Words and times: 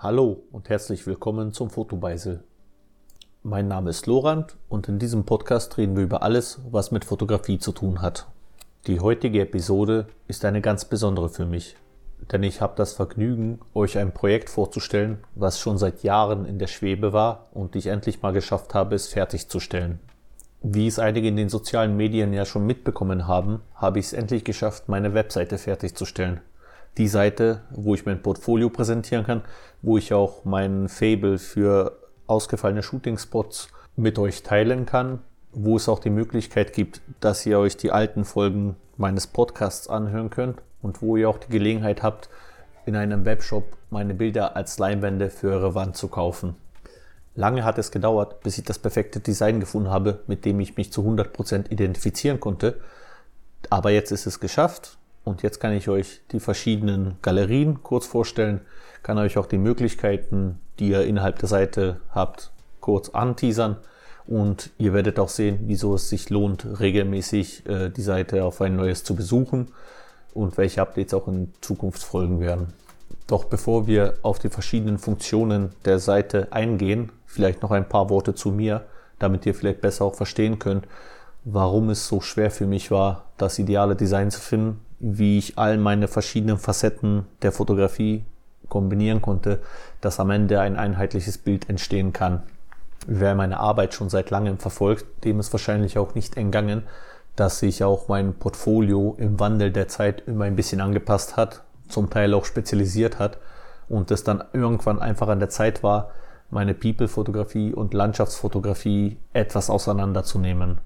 Hallo 0.00 0.44
und 0.52 0.68
herzlich 0.68 1.08
willkommen 1.08 1.52
zum 1.52 1.70
Fotobeisel. 1.70 2.44
Mein 3.42 3.66
Name 3.66 3.90
ist 3.90 4.06
Lorand 4.06 4.56
und 4.68 4.88
in 4.88 5.00
diesem 5.00 5.24
Podcast 5.24 5.76
reden 5.76 5.96
wir 5.96 6.04
über 6.04 6.22
alles, 6.22 6.60
was 6.70 6.92
mit 6.92 7.04
Fotografie 7.04 7.58
zu 7.58 7.72
tun 7.72 8.00
hat. 8.00 8.28
Die 8.86 9.00
heutige 9.00 9.40
Episode 9.40 10.06
ist 10.28 10.44
eine 10.44 10.60
ganz 10.60 10.84
besondere 10.84 11.28
für 11.28 11.46
mich, 11.46 11.74
denn 12.30 12.44
ich 12.44 12.60
habe 12.60 12.74
das 12.76 12.92
Vergnügen, 12.92 13.58
euch 13.74 13.98
ein 13.98 14.14
Projekt 14.14 14.50
vorzustellen, 14.50 15.18
was 15.34 15.58
schon 15.58 15.78
seit 15.78 16.04
Jahren 16.04 16.44
in 16.44 16.60
der 16.60 16.68
Schwebe 16.68 17.12
war 17.12 17.46
und 17.50 17.74
ich 17.74 17.88
endlich 17.88 18.22
mal 18.22 18.32
geschafft 18.32 18.74
habe, 18.74 18.94
es 18.94 19.08
fertigzustellen. 19.08 19.98
Wie 20.62 20.86
es 20.86 21.00
einige 21.00 21.26
in 21.26 21.36
den 21.36 21.48
sozialen 21.48 21.96
Medien 21.96 22.32
ja 22.32 22.44
schon 22.44 22.64
mitbekommen 22.64 23.26
haben, 23.26 23.62
habe 23.74 23.98
ich 23.98 24.06
es 24.06 24.12
endlich 24.12 24.44
geschafft, 24.44 24.88
meine 24.88 25.12
Webseite 25.12 25.58
fertigzustellen. 25.58 26.40
Die 26.96 27.08
Seite, 27.08 27.60
wo 27.70 27.94
ich 27.94 28.06
mein 28.06 28.22
Portfolio 28.22 28.70
präsentieren 28.70 29.24
kann, 29.24 29.42
wo 29.82 29.98
ich 29.98 30.12
auch 30.12 30.44
mein 30.44 30.88
Fable 30.88 31.38
für 31.38 31.96
ausgefallene 32.26 32.82
Shootingspots 32.82 33.68
mit 33.96 34.18
euch 34.18 34.42
teilen 34.42 34.86
kann, 34.86 35.20
wo 35.52 35.76
es 35.76 35.88
auch 35.88 35.98
die 35.98 36.10
Möglichkeit 36.10 36.72
gibt, 36.72 37.00
dass 37.20 37.46
ihr 37.46 37.58
euch 37.58 37.76
die 37.76 37.90
alten 37.90 38.24
Folgen 38.24 38.76
meines 38.96 39.26
Podcasts 39.26 39.88
anhören 39.88 40.30
könnt 40.30 40.60
und 40.82 41.02
wo 41.02 41.16
ihr 41.16 41.28
auch 41.28 41.38
die 41.38 41.50
Gelegenheit 41.50 42.02
habt, 42.02 42.28
in 42.86 42.96
einem 42.96 43.24
Webshop 43.24 43.64
meine 43.90 44.14
Bilder 44.14 44.56
als 44.56 44.78
Leinwände 44.78 45.30
für 45.30 45.50
eure 45.50 45.74
Wand 45.74 45.96
zu 45.96 46.08
kaufen. 46.08 46.56
Lange 47.34 47.64
hat 47.64 47.78
es 47.78 47.90
gedauert, 47.90 48.40
bis 48.40 48.58
ich 48.58 48.64
das 48.64 48.78
perfekte 48.78 49.20
Design 49.20 49.60
gefunden 49.60 49.90
habe, 49.90 50.20
mit 50.26 50.44
dem 50.44 50.58
ich 50.58 50.76
mich 50.76 50.92
zu 50.92 51.02
100% 51.02 51.70
identifizieren 51.70 52.40
konnte. 52.40 52.80
Aber 53.70 53.90
jetzt 53.90 54.10
ist 54.10 54.26
es 54.26 54.40
geschafft 54.40 54.98
und 55.28 55.42
jetzt 55.42 55.60
kann 55.60 55.72
ich 55.72 55.88
euch 55.88 56.22
die 56.32 56.40
verschiedenen 56.40 57.18
Galerien 57.22 57.82
kurz 57.82 58.06
vorstellen, 58.06 58.62
kann 59.02 59.18
euch 59.18 59.38
auch 59.38 59.46
die 59.46 59.58
Möglichkeiten, 59.58 60.58
die 60.78 60.88
ihr 60.88 61.04
innerhalb 61.04 61.38
der 61.38 61.48
Seite 61.48 62.00
habt, 62.10 62.50
kurz 62.80 63.10
anteasern 63.10 63.76
und 64.26 64.70
ihr 64.78 64.92
werdet 64.92 65.18
auch 65.18 65.28
sehen, 65.28 65.60
wieso 65.66 65.94
es 65.94 66.08
sich 66.08 66.30
lohnt, 66.30 66.66
regelmäßig 66.80 67.66
äh, 67.66 67.90
die 67.90 68.02
Seite 68.02 68.44
auf 68.44 68.60
ein 68.60 68.76
neues 68.76 69.04
zu 69.04 69.14
besuchen 69.14 69.68
und 70.34 70.56
welche 70.56 70.82
Updates 70.82 71.14
auch 71.14 71.28
in 71.28 71.52
Zukunft 71.60 72.02
folgen 72.02 72.40
werden. 72.40 72.72
Doch 73.26 73.44
bevor 73.44 73.86
wir 73.86 74.14
auf 74.22 74.38
die 74.38 74.48
verschiedenen 74.48 74.98
Funktionen 74.98 75.70
der 75.84 75.98
Seite 75.98 76.48
eingehen, 76.50 77.10
vielleicht 77.26 77.62
noch 77.62 77.70
ein 77.70 77.88
paar 77.88 78.10
Worte 78.10 78.34
zu 78.34 78.50
mir, 78.50 78.86
damit 79.18 79.44
ihr 79.46 79.54
vielleicht 79.54 79.80
besser 79.80 80.04
auch 80.04 80.14
verstehen 80.14 80.58
könnt, 80.58 80.86
warum 81.44 81.90
es 81.90 82.06
so 82.06 82.20
schwer 82.20 82.50
für 82.50 82.66
mich 82.66 82.90
war, 82.90 83.26
das 83.36 83.58
ideale 83.58 83.96
Design 83.96 84.30
zu 84.30 84.40
finden, 84.40 84.80
wie 85.00 85.38
ich 85.38 85.58
all 85.58 85.78
meine 85.78 86.08
verschiedenen 86.08 86.58
Facetten 86.58 87.26
der 87.42 87.52
Fotografie 87.52 88.24
kombinieren 88.68 89.22
konnte, 89.22 89.60
dass 90.00 90.20
am 90.20 90.30
Ende 90.30 90.60
ein 90.60 90.76
einheitliches 90.76 91.38
Bild 91.38 91.68
entstehen 91.68 92.12
kann. 92.12 92.42
Wer 93.06 93.34
meine 93.34 93.60
Arbeit 93.60 93.94
schon 93.94 94.10
seit 94.10 94.30
langem 94.30 94.58
verfolgt, 94.58 95.24
dem 95.24 95.40
ist 95.40 95.52
wahrscheinlich 95.52 95.98
auch 95.98 96.14
nicht 96.14 96.36
entgangen, 96.36 96.82
dass 97.36 97.60
sich 97.60 97.84
auch 97.84 98.08
mein 98.08 98.34
Portfolio 98.34 99.14
im 99.18 99.38
Wandel 99.38 99.70
der 99.70 99.88
Zeit 99.88 100.24
immer 100.26 100.44
ein 100.44 100.56
bisschen 100.56 100.80
angepasst 100.80 101.36
hat, 101.36 101.62
zum 101.88 102.10
Teil 102.10 102.34
auch 102.34 102.44
spezialisiert 102.44 103.18
hat 103.18 103.38
und 103.88 104.10
es 104.10 104.24
dann 104.24 104.42
irgendwann 104.52 105.00
einfach 105.00 105.28
an 105.28 105.38
der 105.38 105.48
Zeit 105.48 105.82
war, 105.82 106.10
meine 106.50 106.74
People-Fotografie 106.74 107.72
und 107.72 107.94
Landschaftsfotografie 107.94 109.18
etwas 109.32 109.70
auseinanderzunehmen. 109.70 110.78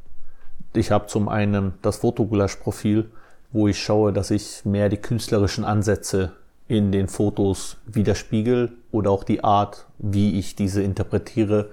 Ich 0.75 0.91
habe 0.91 1.07
zum 1.07 1.29
einen 1.29 1.75
das 1.83 1.97
Fotogulasch-Profil, 1.97 3.11
wo 3.53 3.69
ich 3.69 3.83
schaue, 3.83 4.13
dass 4.13 4.31
ich 4.31 4.65
mehr 4.65 4.89
die 4.89 4.97
künstlerischen 4.97 5.65
Ansätze 5.65 6.33
in 6.69 6.93
den 6.93 7.09
Fotos 7.09 7.77
widerspiegel 7.87 8.73
oder 8.91 9.11
auch 9.11 9.25
die 9.25 9.45
Art, 9.45 9.87
wie 9.99 10.39
ich 10.39 10.57
diese 10.57 10.83
interpretiere, 10.83 11.71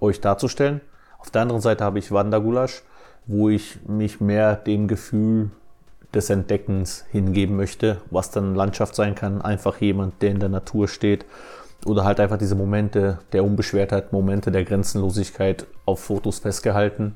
euch 0.00 0.20
darzustellen. 0.20 0.80
Auf 1.18 1.30
der 1.30 1.42
anderen 1.42 1.60
Seite 1.60 1.84
habe 1.84 1.98
ich 1.98 2.12
Wandergulasch, 2.12 2.82
wo 3.26 3.48
ich 3.48 3.78
mich 3.86 4.20
mehr 4.20 4.56
dem 4.56 4.88
Gefühl 4.88 5.50
des 6.14 6.30
Entdeckens 6.30 7.04
hingeben 7.10 7.56
möchte, 7.56 8.00
was 8.10 8.30
dann 8.30 8.54
Landschaft 8.54 8.94
sein 8.94 9.14
kann, 9.14 9.42
einfach 9.42 9.80
jemand, 9.80 10.22
der 10.22 10.30
in 10.30 10.40
der 10.40 10.48
Natur 10.48 10.88
steht 10.88 11.26
oder 11.84 12.04
halt 12.04 12.18
einfach 12.18 12.38
diese 12.38 12.54
Momente 12.54 13.18
der 13.32 13.44
Unbeschwertheit, 13.44 14.12
Momente 14.12 14.50
der 14.50 14.64
Grenzenlosigkeit 14.64 15.66
auf 15.84 16.00
Fotos 16.00 16.38
festgehalten 16.40 17.14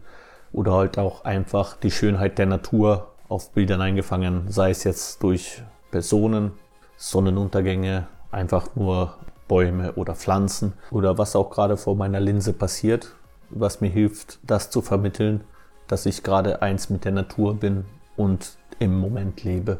oder 0.53 0.72
halt 0.72 0.98
auch 0.98 1.25
einfach 1.25 1.76
die 1.76 1.91
Schönheit 1.91 2.38
der 2.38 2.47
Natur 2.47 3.12
auf 3.32 3.50
Bildern 3.53 3.81
eingefangen, 3.81 4.44
sei 4.50 4.70
es 4.70 4.84
jetzt 4.84 5.22
durch 5.22 5.62
Personen, 5.91 6.53
Sonnenuntergänge, 6.98 8.06
einfach 8.31 8.76
nur 8.76 9.15
Bäume 9.48 9.94
oder 9.94 10.15
Pflanzen 10.15 10.75
oder 10.91 11.16
was 11.16 11.34
auch 11.34 11.48
gerade 11.48 11.78
vor 11.78 11.97
meiner 11.97 12.21
Linse 12.21 12.53
passiert, 12.53 13.15
was 13.48 13.81
mir 13.81 13.88
hilft, 13.88 14.38
das 14.42 14.69
zu 14.69 14.82
vermitteln, 14.82 15.44
dass 15.88 16.04
ich 16.04 16.22
gerade 16.22 16.60
eins 16.60 16.91
mit 16.91 17.06
der 17.06 17.12
Natur 17.12 17.54
bin 17.54 17.87
und 18.19 18.59
im 18.78 18.98
Moment 18.98 19.42
lebe. 19.44 19.78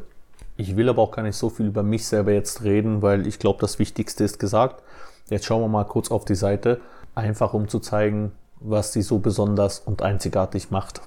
Ich 0.57 0.75
will 0.75 0.89
aber 0.89 1.03
auch 1.03 1.11
gar 1.11 1.21
nicht 1.21 1.37
so 1.37 1.49
viel 1.49 1.67
über 1.67 1.83
mich 1.83 2.07
selber 2.07 2.31
jetzt 2.31 2.63
reden, 2.63 3.03
weil 3.03 3.27
ich 3.27 3.37
glaube, 3.37 3.59
das 3.61 3.77
Wichtigste 3.77 4.23
ist 4.23 4.39
gesagt. 4.39 4.81
Jetzt 5.29 5.45
schauen 5.45 5.61
wir 5.61 5.67
mal 5.67 5.83
kurz 5.83 6.09
auf 6.09 6.25
die 6.25 6.35
Seite, 6.35 6.81
einfach 7.13 7.53
um 7.53 7.67
zu 7.67 7.79
zeigen, 7.79 8.31
was 8.59 8.93
sie 8.93 9.03
so 9.03 9.19
besonders 9.19 9.77
und 9.79 10.01
einzigartig 10.01 10.71
macht. 10.71 11.01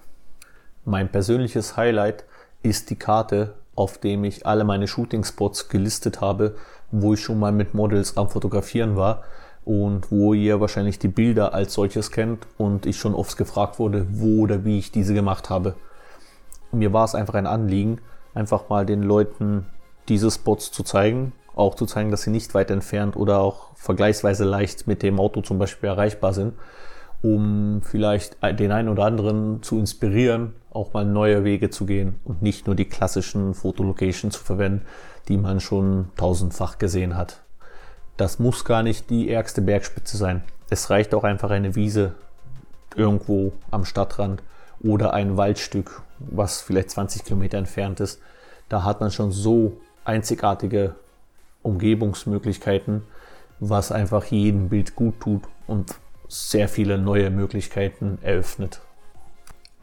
Mein 0.84 1.10
persönliches 1.10 1.76
Highlight 1.76 2.24
ist 2.62 2.90
die 2.90 2.96
Karte, 2.96 3.54
auf 3.74 3.98
dem 3.98 4.24
ich 4.24 4.46
alle 4.46 4.64
meine 4.64 4.88
Shooting-Spots 4.88 5.68
gelistet 5.68 6.20
habe, 6.20 6.56
wo 6.90 7.14
ich 7.14 7.20
schon 7.20 7.38
mal 7.38 7.52
mit 7.52 7.74
Models 7.74 8.16
am 8.16 8.28
Fotografieren 8.28 8.96
war 8.96 9.22
und 9.64 10.10
wo 10.10 10.32
ihr 10.32 10.60
wahrscheinlich 10.60 10.98
die 10.98 11.08
Bilder 11.08 11.52
als 11.52 11.74
solches 11.74 12.10
kennt 12.10 12.46
und 12.56 12.86
ich 12.86 12.96
schon 12.96 13.14
oft 13.14 13.36
gefragt 13.36 13.78
wurde, 13.78 14.06
wo 14.10 14.42
oder 14.42 14.64
wie 14.64 14.78
ich 14.78 14.92
diese 14.92 15.14
gemacht 15.14 15.50
habe. 15.50 15.74
Mir 16.72 16.92
war 16.92 17.04
es 17.04 17.14
einfach 17.14 17.34
ein 17.34 17.46
Anliegen, 17.46 18.00
einfach 18.34 18.68
mal 18.68 18.86
den 18.86 19.02
Leuten 19.02 19.66
diese 20.08 20.30
Spots 20.30 20.70
zu 20.70 20.82
zeigen, 20.82 21.32
auch 21.54 21.74
zu 21.74 21.86
zeigen, 21.86 22.10
dass 22.10 22.22
sie 22.22 22.30
nicht 22.30 22.54
weit 22.54 22.70
entfernt 22.70 23.16
oder 23.16 23.40
auch 23.40 23.74
vergleichsweise 23.74 24.44
leicht 24.44 24.86
mit 24.86 25.02
dem 25.02 25.18
Auto 25.18 25.40
zum 25.40 25.58
Beispiel 25.58 25.88
erreichbar 25.88 26.32
sind 26.32 26.54
um 27.22 27.80
vielleicht 27.82 28.36
den 28.58 28.72
einen 28.72 28.88
oder 28.88 29.04
anderen 29.04 29.62
zu 29.62 29.78
inspirieren, 29.78 30.54
auch 30.76 30.92
mal 30.92 31.04
neue 31.04 31.42
Wege 31.44 31.70
zu 31.70 31.86
gehen 31.86 32.16
und 32.24 32.42
nicht 32.42 32.66
nur 32.66 32.76
die 32.76 32.84
klassischen 32.84 33.54
Fotolocations 33.54 34.36
zu 34.36 34.44
verwenden, 34.44 34.86
die 35.28 35.36
man 35.36 35.60
schon 35.60 36.10
tausendfach 36.16 36.78
gesehen 36.78 37.16
hat. 37.16 37.40
Das 38.16 38.38
muss 38.38 38.64
gar 38.64 38.82
nicht 38.82 39.10
die 39.10 39.30
ärgste 39.30 39.60
Bergspitze 39.60 40.16
sein. 40.16 40.42
Es 40.70 40.90
reicht 40.90 41.14
auch 41.14 41.24
einfach 41.24 41.50
eine 41.50 41.74
Wiese 41.74 42.14
irgendwo 42.94 43.52
am 43.70 43.84
Stadtrand 43.84 44.42
oder 44.80 45.12
ein 45.12 45.36
Waldstück, 45.36 46.02
was 46.18 46.60
vielleicht 46.62 46.90
20 46.90 47.24
Kilometer 47.24 47.58
entfernt 47.58 48.00
ist. 48.00 48.20
Da 48.68 48.84
hat 48.84 49.00
man 49.00 49.10
schon 49.10 49.32
so 49.32 49.78
einzigartige 50.04 50.94
Umgebungsmöglichkeiten, 51.62 53.02
was 53.60 53.92
einfach 53.92 54.24
jedem 54.24 54.68
Bild 54.68 54.96
gut 54.96 55.20
tut 55.20 55.42
und 55.66 55.94
sehr 56.28 56.68
viele 56.68 56.98
neue 56.98 57.30
Möglichkeiten 57.30 58.18
eröffnet. 58.22 58.80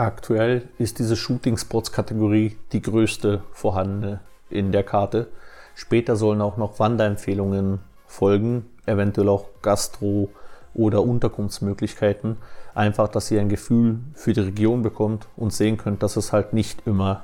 Aktuell 0.04 0.64
ist 0.80 1.00
diese 1.00 1.16
Shooting 1.16 1.56
Spots 1.56 1.94
Kategorie 1.94 2.58
die 2.74 2.82
größte 2.82 3.42
vorhandene 3.54 4.20
in 4.50 4.74
der 4.74 4.84
Karte. 4.84 5.30
Später 5.76 6.18
sollen 6.18 6.42
auch 6.42 6.58
noch 6.58 6.78
Wanderempfehlungen 6.78 7.80
folgen, 8.06 8.66
eventuell 8.86 9.30
auch 9.30 9.46
Gastro- 9.62 10.28
oder 10.74 11.04
Unterkunftsmöglichkeiten. 11.04 12.36
Einfach, 12.76 13.08
dass 13.08 13.32
ihr 13.32 13.40
ein 13.40 13.48
Gefühl 13.48 14.00
für 14.14 14.34
die 14.34 14.42
Region 14.42 14.82
bekommt 14.82 15.30
und 15.38 15.54
sehen 15.54 15.78
könnt, 15.78 16.04
dass 16.04 16.18
es 16.18 16.34
halt 16.34 16.52
nicht 16.52 16.86
immer 16.86 17.24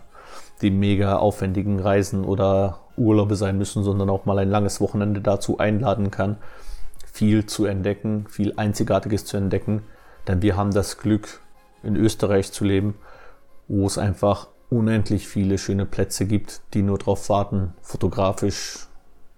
die 0.62 0.72
mega 0.72 1.18
aufwendigen 1.18 1.82
Reisen 1.82 2.24
oder 2.24 2.80
Urlaube 2.96 3.36
sein 3.36 3.58
müssen, 3.58 3.84
sondern 3.84 4.10
auch 4.10 4.24
mal 4.24 4.40
ein 4.40 4.50
langes 4.50 4.80
Wochenende 4.80 5.20
dazu 5.20 5.58
einladen 5.58 6.12
kann, 6.12 6.38
viel 7.12 7.46
zu 7.46 7.66
entdecken, 7.66 8.26
viel 8.30 8.54
Einzigartiges 8.56 9.26
zu 9.26 9.36
entdecken. 9.36 9.84
Denn 10.30 10.42
wir 10.42 10.56
haben 10.56 10.72
das 10.72 10.98
Glück, 10.98 11.42
in 11.84 11.96
Österreich 11.96 12.52
zu 12.52 12.64
leben, 12.64 12.96
wo 13.68 13.86
es 13.86 13.98
einfach 13.98 14.48
unendlich 14.70 15.28
viele 15.28 15.58
schöne 15.58 15.86
Plätze 15.86 16.26
gibt, 16.26 16.62
die 16.74 16.82
nur 16.82 16.98
darauf 16.98 17.30
warten, 17.30 17.74
fotografisch 17.82 18.88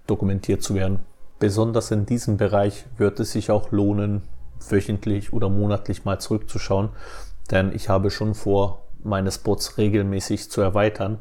dokumentiert 0.07 0.61
zu 0.63 0.75
werden. 0.75 0.99
Besonders 1.39 1.91
in 1.91 2.05
diesem 2.05 2.37
Bereich 2.37 2.85
wird 2.97 3.19
es 3.19 3.31
sich 3.31 3.49
auch 3.49 3.71
lohnen, 3.71 4.23
wöchentlich 4.69 5.33
oder 5.33 5.49
monatlich 5.49 6.05
mal 6.05 6.19
zurückzuschauen, 6.19 6.89
denn 7.49 7.73
ich 7.73 7.89
habe 7.89 8.11
schon 8.11 8.35
vor, 8.35 8.83
meine 9.03 9.31
Spots 9.31 9.77
regelmäßig 9.77 10.51
zu 10.51 10.61
erweitern 10.61 11.19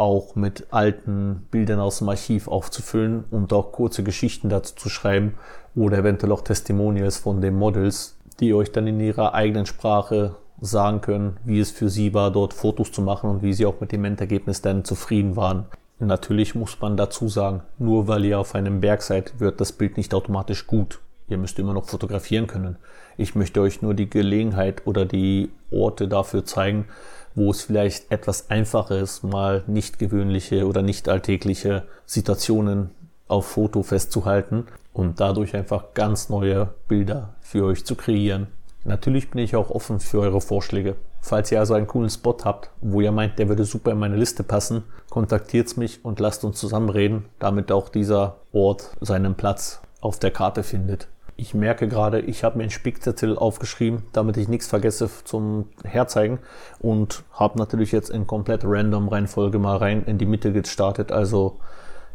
auch 0.00 0.34
mit 0.34 0.68
alten 0.70 1.46
Bildern 1.50 1.78
aus 1.78 1.98
dem 1.98 2.08
Archiv 2.08 2.48
aufzufüllen 2.48 3.24
und 3.30 3.52
auch 3.52 3.70
kurze 3.70 4.02
Geschichten 4.02 4.48
dazu 4.48 4.74
zu 4.74 4.88
schreiben 4.88 5.34
oder 5.76 5.98
eventuell 5.98 6.32
auch 6.32 6.40
Testimonials 6.40 7.18
von 7.18 7.42
den 7.42 7.54
Models, 7.54 8.16
die 8.40 8.54
euch 8.54 8.72
dann 8.72 8.86
in 8.86 9.00
ihrer 9.00 9.34
eigenen 9.34 9.66
Sprache 9.66 10.36
sagen 10.60 11.00
können, 11.00 11.36
wie 11.44 11.60
es 11.60 11.70
für 11.70 11.88
sie 11.88 12.12
war, 12.14 12.30
dort 12.30 12.54
Fotos 12.54 12.92
zu 12.92 13.02
machen 13.02 13.30
und 13.30 13.42
wie 13.42 13.52
sie 13.52 13.66
auch 13.66 13.80
mit 13.80 13.92
dem 13.92 14.04
Endergebnis 14.04 14.60
dann 14.62 14.84
zufrieden 14.84 15.36
waren. 15.36 15.66
Natürlich 15.98 16.54
muss 16.54 16.80
man 16.80 16.96
dazu 16.96 17.28
sagen, 17.28 17.62
nur 17.78 18.08
weil 18.08 18.24
ihr 18.24 18.38
auf 18.38 18.54
einem 18.54 18.80
Berg 18.80 19.02
seid, 19.02 19.38
wird 19.38 19.60
das 19.60 19.72
Bild 19.72 19.96
nicht 19.96 20.14
automatisch 20.14 20.66
gut. 20.66 21.00
Ihr 21.28 21.38
müsst 21.38 21.58
immer 21.58 21.74
noch 21.74 21.84
fotografieren 21.84 22.46
können. 22.46 22.76
Ich 23.16 23.34
möchte 23.34 23.60
euch 23.60 23.82
nur 23.82 23.94
die 23.94 24.08
Gelegenheit 24.08 24.86
oder 24.86 25.04
die 25.04 25.50
Orte 25.70 26.08
dafür 26.08 26.44
zeigen, 26.44 26.86
wo 27.34 27.50
es 27.50 27.62
vielleicht 27.62 28.10
etwas 28.10 28.50
einfacher 28.50 28.98
ist, 28.98 29.22
mal 29.22 29.62
nicht 29.66 29.98
gewöhnliche 29.98 30.66
oder 30.66 30.82
nicht 30.82 31.08
alltägliche 31.08 31.84
Situationen 32.06 32.90
auf 33.28 33.46
Foto 33.46 33.82
festzuhalten 33.82 34.66
und 34.92 35.20
dadurch 35.20 35.54
einfach 35.54 35.94
ganz 35.94 36.28
neue 36.28 36.68
Bilder 36.88 37.34
für 37.40 37.64
euch 37.64 37.84
zu 37.84 37.94
kreieren. 37.94 38.48
Natürlich 38.84 39.30
bin 39.30 39.42
ich 39.42 39.56
auch 39.56 39.70
offen 39.70 40.00
für 40.00 40.20
eure 40.20 40.40
Vorschläge. 40.40 40.96
Falls 41.20 41.52
ihr 41.52 41.60
also 41.60 41.74
einen 41.74 41.86
coolen 41.86 42.08
Spot 42.08 42.36
habt, 42.44 42.70
wo 42.80 43.02
ihr 43.02 43.12
meint, 43.12 43.38
der 43.38 43.48
würde 43.48 43.64
super 43.64 43.92
in 43.92 43.98
meine 43.98 44.16
Liste 44.16 44.42
passen, 44.42 44.84
kontaktiert 45.10 45.76
mich 45.76 46.02
und 46.02 46.18
lasst 46.18 46.44
uns 46.44 46.58
zusammenreden, 46.58 47.26
damit 47.38 47.70
auch 47.70 47.90
dieser 47.90 48.38
Ort 48.52 48.96
seinen 49.00 49.34
Platz 49.34 49.82
auf 50.00 50.18
der 50.18 50.30
Karte 50.30 50.62
findet. 50.62 51.08
Ich 51.36 51.54
merke 51.54 51.88
gerade, 51.88 52.20
ich 52.20 52.42
habe 52.42 52.58
mir 52.58 52.64
einen 52.64 52.70
Spickzettel 52.70 53.36
aufgeschrieben, 53.36 54.02
damit 54.12 54.36
ich 54.36 54.48
nichts 54.48 54.66
vergesse 54.66 55.10
zum 55.24 55.68
Herzeigen 55.84 56.38
und 56.80 57.22
habe 57.32 57.58
natürlich 57.58 57.92
jetzt 57.92 58.10
in 58.10 58.26
komplett 58.26 58.62
random 58.64 59.08
Reihenfolge 59.08 59.58
mal 59.58 59.76
rein 59.76 60.04
in 60.04 60.18
die 60.18 60.26
Mitte 60.26 60.52
gestartet. 60.52 61.12
Also 61.12 61.58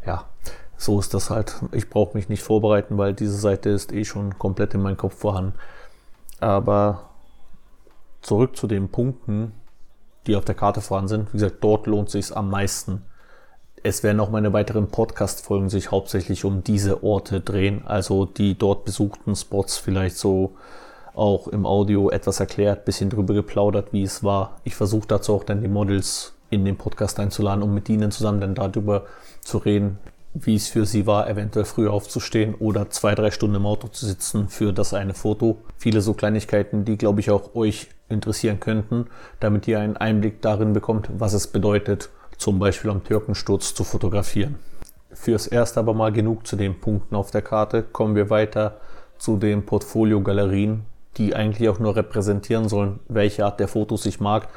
ja, 0.06 0.26
so 0.78 1.00
ist 1.00 1.14
das 1.14 1.30
halt. 1.30 1.56
Ich 1.72 1.90
brauche 1.90 2.18
mich 2.18 2.30
nicht 2.30 2.44
vorbereiten, 2.44 2.98
weil 2.98 3.14
diese 3.14 3.38
Seite 3.38 3.70
ist 3.70 3.92
eh 3.92 4.06
schon 4.06 4.38
komplett 4.38 4.74
in 4.74 4.82
meinem 4.82 4.98
Kopf 4.98 5.18
vorhanden. 5.18 5.54
Aber 6.40 7.10
zurück 8.22 8.56
zu 8.58 8.68
den 8.68 8.90
Punkten, 8.90 9.54
die 10.28 10.36
auf 10.36 10.46
der 10.46 10.56
Karte 10.56 10.82
vorhanden 10.82 11.10
sind. 11.10 11.34
Wie 11.34 11.38
gesagt, 11.38 11.64
dort 11.64 11.88
lohnt 11.88 12.10
sich 12.10 12.36
am 12.36 12.50
meisten 12.50 13.04
es 13.86 14.02
werden 14.02 14.20
auch 14.20 14.32
meine 14.32 14.52
weiteren 14.52 14.88
Podcast-Folgen 14.88 15.70
sich 15.70 15.92
hauptsächlich 15.92 16.44
um 16.44 16.64
diese 16.64 17.04
Orte 17.04 17.40
drehen, 17.40 17.84
also 17.86 18.26
die 18.26 18.58
dort 18.58 18.84
besuchten 18.84 19.36
Spots 19.36 19.78
vielleicht 19.78 20.18
so 20.18 20.56
auch 21.14 21.48
im 21.48 21.68
Audio 21.68 22.10
etwas 22.10 22.40
erklärt, 22.40 22.86
bisschen 22.86 23.12
drüber 23.12 23.36
geplaudert, 23.36 23.94
wie 23.94 24.02
es 24.02 24.24
war. 24.24 24.60
Ich 24.64 24.74
versuche 24.74 25.08
dazu 25.08 25.36
auch 25.36 25.44
dann 25.44 25.62
die 25.62 25.68
Models 25.68 26.34
in 26.50 26.66
den 26.66 26.78
Podcast 26.78 27.20
einzuladen, 27.20 27.62
um 27.62 27.76
mit 27.76 27.88
ihnen 27.88 28.10
zusammen 28.10 28.42
dann 28.42 28.56
darüber 28.56 29.04
zu 29.42 29.60
reden, 29.60 30.00
wie 30.36 30.56
es 30.56 30.68
für 30.68 30.86
sie 30.86 31.08
war, 31.08 31.30
eventuell 31.30 31.66
früher 31.66 31.94
aufzustehen 31.94 32.56
oder 32.56 32.90
zwei, 32.90 33.16
drei 33.16 33.32
Stunden 33.32 33.56
im 33.56 33.66
Auto 33.66 33.88
zu 33.88 34.06
sitzen 34.06 34.50
für 34.50 34.74
das 34.74 34.94
eine 34.94 35.14
Foto. 35.14 35.58
Viele 35.78 36.02
so 36.02 36.14
Kleinigkeiten, 36.14 36.84
die, 36.84 36.98
glaube 36.98 37.22
ich, 37.22 37.32
auch 37.32 37.56
euch 37.56 37.88
interessieren 38.10 38.60
könnten, 38.60 39.08
damit 39.40 39.68
ihr 39.68 39.80
einen 39.80 39.96
Einblick 39.96 40.42
darin 40.42 40.74
bekommt, 40.74 41.10
was 41.18 41.34
es 41.34 41.48
bedeutet, 41.48 42.10
zum 42.38 42.60
Beispiel 42.60 42.92
am 42.92 43.04
Türkensturz 43.04 43.74
zu 43.74 43.86
fotografieren. 43.86 44.56
Fürs 45.14 45.48
erste 45.48 45.80
aber 45.80 45.94
mal 45.94 46.12
genug 46.12 46.46
zu 46.46 46.58
den 46.58 46.82
Punkten 46.82 47.16
auf 47.16 47.32
der 47.32 47.42
Karte. 47.42 47.82
Kommen 47.84 48.16
wir 48.16 48.30
weiter 48.30 48.78
zu 49.18 49.38
den 49.38 49.66
Portfolio-Galerien, 49.66 50.84
die 51.16 51.34
eigentlich 51.34 51.70
auch 51.70 51.80
nur 51.80 51.96
repräsentieren 51.96 52.68
sollen, 52.68 53.00
welche 53.08 53.46
Art 53.46 53.62
der 53.62 53.70
Fotos 53.70 54.06
ich 54.06 54.20
mag, 54.20 54.50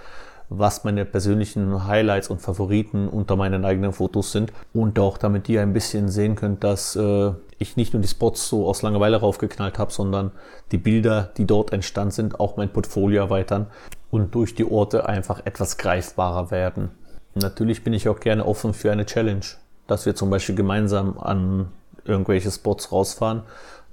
was 0.51 0.85
meine 0.85 1.05
persönlichen 1.05 1.87
Highlights 1.87 2.31
und 2.31 2.41
Favoriten 2.41 3.09
unter 3.09 3.37
meinen 3.37 3.65
eigenen 3.65 3.93
Fotos 3.93 4.33
sind 4.33 4.53
und 4.73 4.99
auch 4.99 5.19
damit 5.19 5.49
ihr 5.49 5.61
ein 5.61 5.73
bisschen 5.73 6.09
sehen 6.09 6.37
könnt, 6.37 6.65
dass 6.65 6.97
äh, 6.97 7.33
ich 7.59 7.77
nicht 7.77 7.93
nur 7.93 8.01
die 8.01 8.09
Spots 8.09 8.49
so 8.49 8.67
aus 8.67 8.83
Langeweile 8.83 9.19
raufgeknallt 9.19 9.79
habe, 9.79 9.93
sondern 9.93 10.31
die 10.73 10.79
Bilder, 10.79 11.33
die 11.37 11.45
dort 11.45 11.73
entstanden 11.73 12.13
sind, 12.13 12.41
auch 12.41 12.57
mein 12.57 12.73
Portfolio 12.73 13.23
erweitern 13.23 13.67
und 14.11 14.35
durch 14.35 14.55
die 14.55 14.65
Orte 14.65 15.09
einfach 15.09 15.45
etwas 15.45 15.77
greifbarer 15.77 16.51
werden. 16.51 16.91
Natürlich 17.35 17.85
bin 17.85 17.93
ich 17.93 18.09
auch 18.09 18.21
gerne 18.21 18.47
offen 18.47 18.73
für 18.73 18.91
eine 18.91 19.07
Challenge, 19.07 19.45
dass 19.87 20.07
wir 20.07 20.15
zum 20.15 20.31
Beispiel 20.31 20.55
gemeinsam 20.55 21.19
an 21.19 21.69
irgendwelche 22.05 22.51
Spots 22.51 22.91
rausfahren 22.91 23.43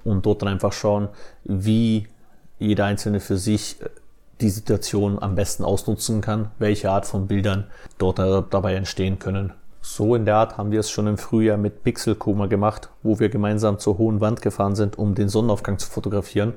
und 0.04 0.24
dort 0.24 0.42
dann 0.42 0.48
einfach 0.48 0.72
schauen, 0.72 1.08
wie 1.44 2.08
jeder 2.58 2.86
Einzelne 2.86 3.20
für 3.20 3.36
sich 3.36 3.76
die 4.40 4.50
Situation 4.50 5.22
am 5.22 5.34
besten 5.34 5.64
ausnutzen 5.64 6.20
kann, 6.20 6.50
welche 6.58 6.90
Art 6.90 7.06
von 7.06 7.26
Bildern 7.26 7.64
dort 7.98 8.18
dabei 8.18 8.74
entstehen 8.74 9.18
können. 9.18 9.52
So 9.80 10.14
in 10.14 10.24
der 10.24 10.36
Art 10.36 10.58
haben 10.58 10.72
wir 10.72 10.80
es 10.80 10.90
schon 10.90 11.06
im 11.06 11.16
Frühjahr 11.16 11.56
mit 11.56 11.84
Pixelkoma 11.84 12.46
gemacht, 12.46 12.88
wo 13.02 13.20
wir 13.20 13.28
gemeinsam 13.28 13.78
zur 13.78 13.98
hohen 13.98 14.20
Wand 14.20 14.42
gefahren 14.42 14.74
sind, 14.74 14.98
um 14.98 15.14
den 15.14 15.28
Sonnenaufgang 15.28 15.78
zu 15.78 15.88
fotografieren, 15.88 16.54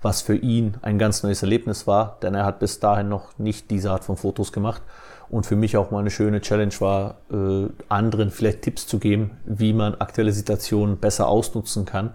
was 0.00 0.22
für 0.22 0.36
ihn 0.36 0.74
ein 0.80 0.98
ganz 0.98 1.24
neues 1.24 1.42
Erlebnis 1.42 1.86
war, 1.86 2.18
denn 2.22 2.34
er 2.34 2.44
hat 2.44 2.60
bis 2.60 2.78
dahin 2.78 3.08
noch 3.08 3.36
nicht 3.36 3.70
diese 3.70 3.90
Art 3.90 4.04
von 4.04 4.16
Fotos 4.16 4.52
gemacht 4.52 4.80
und 5.28 5.44
für 5.44 5.56
mich 5.56 5.76
auch 5.76 5.90
mal 5.90 5.98
eine 5.98 6.10
schöne 6.10 6.40
Challenge 6.40 6.74
war, 6.78 7.16
äh, 7.32 7.68
anderen 7.88 8.30
vielleicht 8.30 8.62
Tipps 8.62 8.86
zu 8.86 8.98
geben, 8.98 9.32
wie 9.44 9.72
man 9.72 9.96
aktuelle 9.96 10.32
Situationen 10.32 10.98
besser 10.98 11.26
ausnutzen 11.26 11.84
kann. 11.84 12.14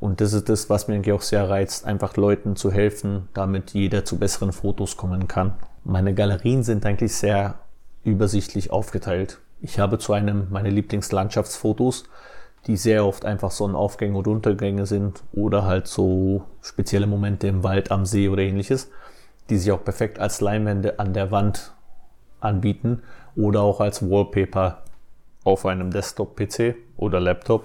Und 0.00 0.20
das 0.20 0.32
ist 0.32 0.48
das, 0.48 0.70
was 0.70 0.86
mir 0.86 0.94
eigentlich 0.94 1.14
auch 1.14 1.22
sehr 1.22 1.48
reizt, 1.48 1.84
einfach 1.84 2.16
Leuten 2.16 2.56
zu 2.56 2.70
helfen, 2.70 3.28
damit 3.34 3.70
jeder 3.70 4.04
zu 4.04 4.18
besseren 4.18 4.52
Fotos 4.52 4.96
kommen 4.96 5.26
kann. 5.26 5.54
Meine 5.84 6.14
Galerien 6.14 6.62
sind 6.62 6.86
eigentlich 6.86 7.14
sehr 7.14 7.58
übersichtlich 8.04 8.70
aufgeteilt. 8.70 9.38
Ich 9.60 9.78
habe 9.80 9.98
zu 9.98 10.12
einem 10.12 10.46
meine 10.50 10.70
Lieblingslandschaftsfotos, 10.70 12.04
die 12.66 12.76
sehr 12.76 13.04
oft 13.04 13.24
einfach 13.24 13.50
Sonnenaufgänge 13.50 14.16
und 14.18 14.28
Untergänge 14.28 14.86
sind 14.86 15.22
oder 15.32 15.64
halt 15.64 15.88
so 15.88 16.44
spezielle 16.60 17.06
Momente 17.06 17.48
im 17.48 17.64
Wald, 17.64 17.90
am 17.90 18.04
See 18.04 18.28
oder 18.28 18.42
ähnliches, 18.42 18.90
die 19.50 19.56
sich 19.56 19.72
auch 19.72 19.82
perfekt 19.82 20.18
als 20.18 20.40
Leinwände 20.40 20.98
an 20.98 21.12
der 21.12 21.30
Wand 21.30 21.72
anbieten 22.40 23.02
oder 23.34 23.62
auch 23.62 23.80
als 23.80 24.08
Wallpaper 24.08 24.82
auf 25.44 25.66
einem 25.66 25.90
Desktop-PC 25.90 26.76
oder 26.96 27.20
Laptop. 27.20 27.64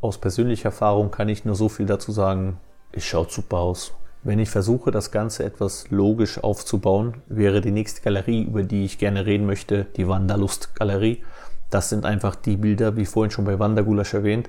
Aus 0.00 0.18
persönlicher 0.18 0.66
Erfahrung 0.66 1.10
kann 1.10 1.28
ich 1.28 1.44
nur 1.44 1.56
so 1.56 1.68
viel 1.68 1.86
dazu 1.86 2.12
sagen, 2.12 2.58
es 2.92 3.04
schaut 3.04 3.32
super 3.32 3.58
aus. 3.58 3.92
Wenn 4.22 4.38
ich 4.38 4.48
versuche, 4.48 4.92
das 4.92 5.10
Ganze 5.10 5.44
etwas 5.44 5.90
logisch 5.90 6.42
aufzubauen, 6.42 7.22
wäre 7.26 7.60
die 7.60 7.72
nächste 7.72 8.02
Galerie, 8.02 8.42
über 8.42 8.62
die 8.62 8.84
ich 8.84 8.98
gerne 8.98 9.26
reden 9.26 9.46
möchte, 9.46 9.86
die 9.96 10.06
Wanderlust-Galerie. 10.06 11.24
Das 11.70 11.88
sind 11.88 12.04
einfach 12.04 12.36
die 12.36 12.56
Bilder, 12.56 12.96
wie 12.96 13.06
vorhin 13.06 13.32
schon 13.32 13.44
bei 13.44 13.58
Wandergulasch 13.58 14.14
erwähnt, 14.14 14.48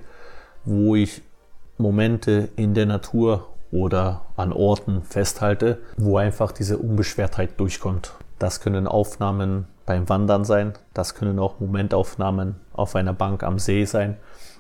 wo 0.66 0.96
ich 0.96 1.24
Momente 1.78 2.50
in 2.56 2.76
der 2.76 2.86
Natur 2.86 3.48
oder 3.72 4.26
an 4.36 4.54
Orten 4.54 5.04
festhalte, 5.04 5.80
wo 5.98 6.18
einfach 6.18 6.52
diese 6.52 6.78
Unbeschwertheit 6.78 7.60
durchkommt. 7.60 8.14
Das 8.38 8.62
können 8.62 8.88
Aufnahmen 8.88 9.68
beim 9.86 10.08
Wandern 10.10 10.46
sein, 10.46 10.74
das 10.94 11.16
können 11.16 11.40
auch 11.40 11.60
Momentaufnahmen 11.60 12.56
auf 12.74 12.96
einer 12.96 13.14
Bank 13.14 13.44
am 13.44 13.58
See 13.58 13.86
sein. 13.86 14.18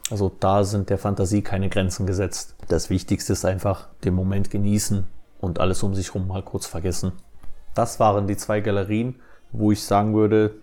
Also 0.10 0.32
da 0.40 0.64
sind 0.64 0.90
der 0.90 0.98
Fantasie 0.98 1.42
keine 1.42 1.70
Grenzen 1.70 2.08
gesetzt. 2.08 2.56
Das 2.68 2.90
Wichtigste 2.90 3.34
ist 3.34 3.46
einfach 3.46 3.88
den 4.04 4.14
Moment 4.14 4.50
genießen 4.50 5.06
und 5.40 5.60
alles 5.60 5.84
um 5.84 5.94
sich 5.94 6.14
herum 6.14 6.28
mal 6.28 6.44
kurz 6.44 6.66
vergessen. 6.66 7.12
Das 7.76 8.00
waren 8.00 8.28
die 8.28 8.38
zwei 8.38 8.62
Galerien, 8.62 9.16
wo 9.52 9.72
ich 9.72 9.84
sagen 9.84 10.16
würde, 10.16 10.56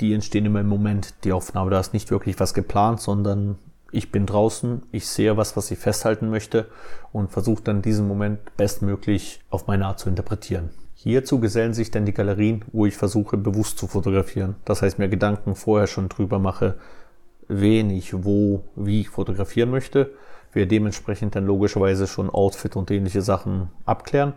die 0.00 0.12
entstehen 0.14 0.46
immer 0.46 0.60
im 0.60 0.68
Moment. 0.68 1.14
Die 1.24 1.32
Aufnahme, 1.32 1.70
da 1.70 1.80
ist 1.80 1.92
nicht 1.92 2.10
wirklich 2.10 2.38
was 2.40 2.54
geplant, 2.54 3.00
sondern 3.00 3.58
ich 3.92 4.10
bin 4.10 4.26
draußen, 4.26 4.82
ich 4.92 5.06
sehe 5.06 5.36
was, 5.36 5.56
was 5.56 5.70
ich 5.70 5.78
festhalten 5.78 6.28
möchte 6.28 6.66
und 7.12 7.30
versuche 7.30 7.62
dann 7.62 7.82
diesen 7.82 8.08
Moment 8.08 8.40
bestmöglich 8.56 9.40
auf 9.48 9.66
meine 9.66 9.86
Art 9.86 10.00
zu 10.00 10.08
interpretieren. 10.08 10.70
Hierzu 10.94 11.38
gesellen 11.40 11.72
sich 11.72 11.90
dann 11.90 12.04
die 12.04 12.14
Galerien, 12.14 12.64
wo 12.72 12.84
ich 12.84 12.96
versuche 12.96 13.36
bewusst 13.36 13.78
zu 13.78 13.86
fotografieren. 13.86 14.56
Das 14.64 14.82
heißt, 14.82 14.98
mir 14.98 15.08
Gedanken 15.08 15.54
vorher 15.54 15.86
schon 15.86 16.08
drüber 16.08 16.38
mache, 16.38 16.76
wen 17.48 17.90
ich 17.90 18.24
wo, 18.24 18.64
wie 18.74 19.02
ich 19.02 19.08
fotografieren 19.08 19.70
möchte. 19.70 20.10
Wir 20.52 20.66
dementsprechend 20.66 21.36
dann 21.36 21.46
logischerweise 21.46 22.06
schon 22.06 22.30
Outfit 22.30 22.76
und 22.76 22.90
ähnliche 22.90 23.22
Sachen 23.22 23.68
abklären. 23.84 24.34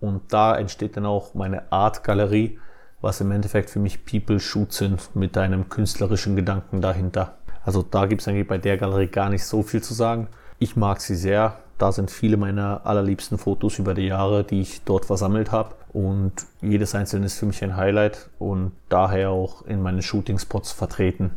Und 0.00 0.32
da 0.32 0.56
entsteht 0.56 0.96
dann 0.96 1.06
auch 1.06 1.34
meine 1.34 1.72
Art 1.72 2.04
Galerie, 2.04 2.58
was 3.00 3.20
im 3.20 3.30
Endeffekt 3.30 3.70
für 3.70 3.80
mich 3.80 4.04
People 4.04 4.40
Shoots 4.40 4.78
sind 4.78 5.14
mit 5.14 5.36
einem 5.36 5.68
künstlerischen 5.68 6.36
Gedanken 6.36 6.80
dahinter. 6.80 7.36
Also 7.64 7.82
da 7.82 8.06
gibt 8.06 8.20
es 8.20 8.28
eigentlich 8.28 8.46
bei 8.46 8.58
der 8.58 8.76
Galerie 8.76 9.08
gar 9.08 9.30
nicht 9.30 9.44
so 9.44 9.62
viel 9.62 9.82
zu 9.82 9.94
sagen. 9.94 10.28
Ich 10.58 10.76
mag 10.76 11.00
sie 11.00 11.16
sehr. 11.16 11.58
Da 11.78 11.90
sind 11.90 12.10
viele 12.10 12.36
meiner 12.36 12.86
allerliebsten 12.86 13.36
Fotos 13.36 13.78
über 13.78 13.94
die 13.94 14.06
Jahre, 14.06 14.44
die 14.44 14.60
ich 14.60 14.82
dort 14.84 15.06
versammelt 15.06 15.50
habe. 15.50 15.74
Und 15.92 16.32
jedes 16.60 16.94
einzelne 16.94 17.26
ist 17.26 17.38
für 17.38 17.46
mich 17.46 17.64
ein 17.64 17.76
Highlight 17.76 18.30
und 18.38 18.72
daher 18.88 19.30
auch 19.30 19.66
in 19.66 19.82
meinen 19.82 20.02
Shooting-Spots 20.02 20.72
vertreten. 20.72 21.32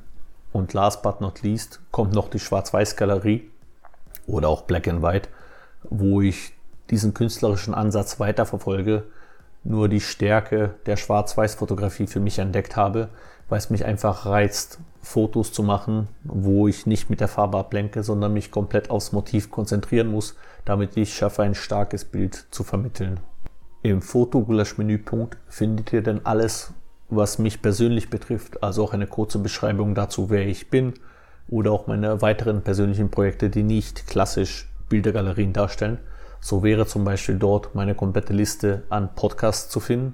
Und 0.52 0.74
last 0.74 1.04
but 1.04 1.22
not 1.22 1.42
least 1.44 1.82
kommt 1.92 2.14
noch 2.14 2.30
die 2.30 2.40
Schwarz-Weiß-Galerie 2.40 3.50
oder 4.26 4.50
auch 4.50 4.64
Black 4.64 4.88
and 4.88 5.02
White, 5.02 5.30
wo 5.84 6.22
ich 6.22 6.54
diesen 6.90 7.14
künstlerischen 7.14 7.74
Ansatz 7.74 8.20
weiterverfolge, 8.20 9.04
nur 9.64 9.90
die 9.90 10.02
Stärke 10.02 10.76
der 10.86 10.96
Schwarz-Weiß-Fotografie 10.96 12.08
für 12.08 12.20
mich 12.20 12.40
entdeckt 12.40 12.76
habe, 12.76 13.10
weil 13.50 13.60
es 13.60 13.70
mich 13.70 13.86
einfach 13.86 14.26
reizt, 14.26 14.80
Fotos 15.02 15.54
zu 15.54 15.64
machen, 15.64 16.10
wo 16.24 16.68
ich 16.68 16.86
nicht 16.86 17.10
mit 17.10 17.22
der 17.22 17.28
Farbe 17.30 17.58
ablenke, 17.58 18.04
sondern 18.04 18.34
mich 18.34 18.52
komplett 18.52 18.90
aufs 18.90 19.14
Motiv 19.14 19.50
konzentrieren 19.52 20.12
muss, 20.12 20.36
damit 20.66 20.98
ich 20.98 21.16
schaffe, 21.16 21.44
ein 21.44 21.56
starkes 21.56 22.04
Bild 22.04 22.48
zu 22.52 22.64
vermitteln. 22.64 23.20
Im 23.84 24.02
Fotogulasch-Menüpunkt 24.02 25.38
findet 25.48 25.94
ihr 25.94 26.02
dann 26.02 26.22
alles, 26.26 26.74
was 27.10 27.40
mich 27.40 27.62
persönlich 27.62 28.10
betrifft, 28.10 28.64
also 28.64 28.84
auch 28.84 28.94
eine 28.94 29.08
kurze 29.08 29.40
Beschreibung 29.40 29.96
dazu, 29.96 30.30
wer 30.30 30.46
ich 30.46 30.70
bin 30.70 30.94
oder 31.50 31.72
auch 31.72 31.88
meine 31.88 32.22
weiteren 32.22 32.62
persönlichen 32.62 33.10
Projekte, 33.10 33.50
die 33.50 33.64
nicht 33.64 34.08
klassisch 34.08 34.70
Bildergalerien 34.90 35.54
darstellen. 35.54 36.00
So 36.42 36.64
wäre 36.64 36.86
zum 36.86 37.04
Beispiel 37.04 37.36
dort 37.36 37.76
meine 37.76 37.96
komplette 37.96 38.34
Liste 38.34 38.84
an 38.90 39.10
Podcasts 39.16 39.70
zu 39.70 39.80
finden. 39.80 40.14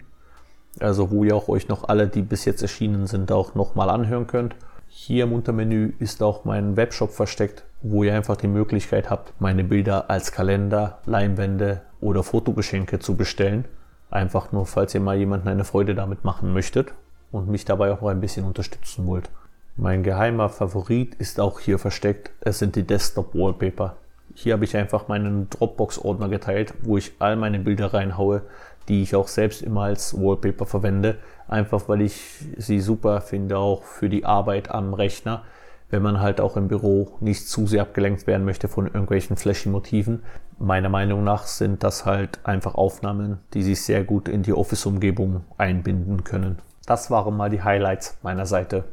Also 0.80 1.12
wo 1.12 1.24
ihr 1.24 1.36
auch 1.36 1.50
euch 1.50 1.68
noch 1.68 1.88
alle, 1.88 2.08
die 2.08 2.22
bis 2.22 2.46
jetzt 2.46 2.62
erschienen 2.62 3.08
sind, 3.08 3.32
auch 3.32 3.56
nochmal 3.56 3.90
anhören 3.90 4.28
könnt. 4.28 4.56
Hier 4.88 5.26
im 5.26 5.34
Untermenü 5.34 5.94
ist 6.00 6.22
auch 6.24 6.46
mein 6.46 6.78
Webshop 6.78 7.12
versteckt, 7.12 7.64
wo 7.82 8.04
ihr 8.04 8.16
einfach 8.16 8.38
die 8.38 8.48
Möglichkeit 8.48 9.10
habt, 9.10 9.34
meine 9.40 9.64
Bilder 9.64 10.10
als 10.10 10.32
Kalender, 10.32 11.00
Leinwände 11.06 11.82
oder 12.00 12.24
Fotogeschenke 12.24 13.00
zu 13.00 13.16
bestellen. 13.16 13.66
Einfach 14.14 14.52
nur, 14.52 14.68
falls 14.68 14.94
ihr 14.94 15.02
mal 15.02 15.18
jemanden 15.18 15.48
eine 15.48 15.64
Freude 15.64 15.96
damit 15.96 16.24
machen 16.24 16.54
möchtet 16.54 16.94
und 17.32 17.50
mich 17.50 17.66
dabei 17.66 17.92
auch 17.92 18.04
ein 18.04 18.22
bisschen 18.22 18.46
unterstützen 18.46 19.08
wollt. 19.08 19.32
Mein 19.76 20.04
geheimer 20.04 20.50
Favorit 20.50 21.16
ist 21.16 21.40
auch 21.40 21.60
hier 21.60 21.80
versteckt. 21.80 22.30
Es 22.42 22.60
sind 22.60 22.76
die 22.76 22.86
Desktop 22.86 23.34
Wallpaper. 23.34 23.96
Hier 24.36 24.54
habe 24.54 24.66
ich 24.66 24.78
einfach 24.78 25.08
meinen 25.08 25.50
Dropbox-Ordner 25.50 26.30
geteilt, 26.30 26.76
wo 26.84 26.96
ich 26.96 27.14
all 27.18 27.36
meine 27.36 27.58
Bilder 27.58 27.92
reinhaue, 27.92 28.44
die 28.88 29.02
ich 29.02 29.16
auch 29.16 29.28
selbst 29.28 29.64
immer 29.64 29.82
als 29.82 30.14
Wallpaper 30.16 30.68
verwende, 30.68 31.18
einfach 31.48 31.90
weil 31.90 32.02
ich 32.02 32.46
sie 32.56 32.82
super 32.82 33.20
finde, 33.20 33.58
auch 33.58 33.82
für 33.82 34.10
die 34.10 34.26
Arbeit 34.26 34.70
am 34.70 34.94
Rechner, 34.94 35.42
wenn 35.90 36.04
man 36.04 36.22
halt 36.22 36.40
auch 36.40 36.56
im 36.56 36.68
Büro 36.68 37.18
nicht 37.20 37.50
zu 37.50 37.66
sehr 37.66 37.82
abgelenkt 37.82 38.28
werden 38.28 38.46
möchte 38.46 38.68
von 38.68 38.86
irgendwelchen 38.86 39.38
flashy 39.38 39.70
Motiven. 39.70 40.22
Meiner 40.60 40.90
Meinung 40.90 41.24
nach 41.24 41.46
sind 41.46 41.84
das 41.84 42.06
halt 42.06 42.40
einfach 42.44 42.76
Aufnahmen, 42.76 43.40
die 43.54 43.64
sich 43.64 43.82
sehr 43.82 44.04
gut 44.04 44.30
in 44.30 44.44
die 44.44 44.54
Office-Umgebung 44.54 45.44
einbinden 45.58 46.24
können. 46.24 46.60
Das 46.86 47.10
waren 47.10 47.36
mal 47.36 47.50
die 47.50 47.64
Highlights 47.64 48.18
meiner 48.24 48.46
Seite. 48.46 48.84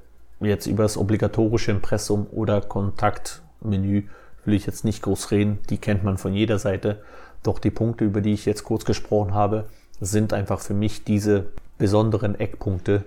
Jetzt 0.41 0.67
über 0.67 0.85
das 0.85 0.97
obligatorische 0.97 1.71
Impressum 1.71 2.27
oder 2.31 2.61
Kontaktmenü 2.61 4.05
will 4.45 4.55
ich 4.55 4.67
jetzt 4.67 4.85
nicht 4.85 5.03
groß 5.03 5.33
reden, 5.33 5.59
die 5.69 5.79
kennt 5.79 6.03
man 6.03 6.17
von 6.17 6.33
jeder 6.33 6.59
Seite. 6.59 7.03
Doch 7.43 7.59
die 7.59 7.71
Punkte, 7.71 8.05
über 8.05 8.21
die 8.21 8.33
ich 8.33 8.47
jetzt 8.47 8.65
kurz 8.65 8.85
gesprochen 8.85 9.35
habe, 9.35 9.67
sind 10.01 10.33
einfach 10.33 10.61
für 10.61 10.75
mich 10.75 11.05
diese 11.05 11.47
besonderen 11.79 12.39
Eckpunkte, 12.39 13.05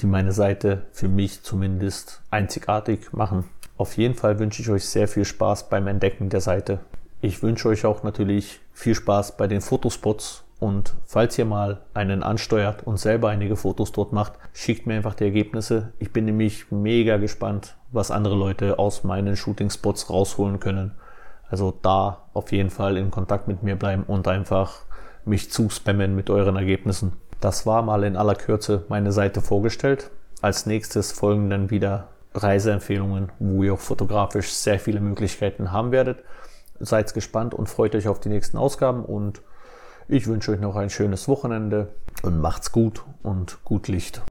die 0.00 0.06
meine 0.06 0.32
Seite 0.32 0.82
für 0.92 1.08
mich 1.08 1.42
zumindest 1.42 2.22
einzigartig 2.30 3.12
machen. 3.12 3.44
Auf 3.76 3.96
jeden 3.96 4.14
Fall 4.14 4.38
wünsche 4.38 4.62
ich 4.62 4.70
euch 4.70 4.86
sehr 4.86 5.08
viel 5.08 5.24
Spaß 5.24 5.68
beim 5.68 5.86
Entdecken 5.86 6.30
der 6.30 6.40
Seite. 6.40 6.80
Ich 7.24 7.40
wünsche 7.40 7.68
euch 7.68 7.86
auch 7.86 8.02
natürlich 8.02 8.58
viel 8.72 8.96
Spaß 8.96 9.36
bei 9.36 9.46
den 9.46 9.60
Fotospots 9.60 10.42
und 10.58 10.94
falls 11.06 11.38
ihr 11.38 11.44
mal 11.44 11.78
einen 11.94 12.24
ansteuert 12.24 12.84
und 12.84 12.96
selber 12.96 13.28
einige 13.28 13.54
Fotos 13.54 13.92
dort 13.92 14.12
macht, 14.12 14.32
schickt 14.52 14.88
mir 14.88 14.94
einfach 14.94 15.14
die 15.14 15.22
Ergebnisse. 15.22 15.92
Ich 16.00 16.12
bin 16.12 16.24
nämlich 16.24 16.72
mega 16.72 17.18
gespannt, 17.18 17.76
was 17.92 18.10
andere 18.10 18.34
Leute 18.34 18.80
aus 18.80 19.04
meinen 19.04 19.36
Shooting-Spots 19.36 20.10
rausholen 20.10 20.58
können. 20.58 20.96
Also 21.48 21.72
da 21.80 22.24
auf 22.34 22.50
jeden 22.50 22.70
Fall 22.70 22.96
in 22.96 23.12
Kontakt 23.12 23.46
mit 23.46 23.62
mir 23.62 23.76
bleiben 23.76 24.02
und 24.02 24.26
einfach 24.26 24.80
mich 25.24 25.52
zuspammen 25.52 26.16
mit 26.16 26.28
euren 26.28 26.56
Ergebnissen. 26.56 27.12
Das 27.40 27.66
war 27.66 27.82
mal 27.82 28.02
in 28.02 28.16
aller 28.16 28.34
Kürze 28.34 28.84
meine 28.88 29.12
Seite 29.12 29.42
vorgestellt. 29.42 30.10
Als 30.40 30.66
nächstes 30.66 31.12
folgen 31.12 31.50
dann 31.50 31.70
wieder 31.70 32.08
Reiseempfehlungen, 32.34 33.30
wo 33.38 33.62
ihr 33.62 33.74
auch 33.74 33.78
fotografisch 33.78 34.52
sehr 34.52 34.80
viele 34.80 34.98
Möglichkeiten 34.98 35.70
haben 35.70 35.92
werdet. 35.92 36.18
Seid 36.84 37.14
gespannt 37.14 37.54
und 37.54 37.68
freut 37.68 37.94
euch 37.94 38.08
auf 38.08 38.18
die 38.18 38.28
nächsten 38.28 38.58
Ausgaben 38.58 39.04
und 39.04 39.40
ich 40.08 40.26
wünsche 40.26 40.50
euch 40.50 40.60
noch 40.60 40.74
ein 40.74 40.90
schönes 40.90 41.28
Wochenende 41.28 41.94
und 42.22 42.40
macht's 42.40 42.72
gut 42.72 43.04
und 43.22 43.62
gut 43.64 43.86
Licht. 43.86 44.22